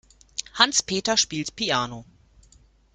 [0.55, 2.05] Hans-Peter spielt Piano.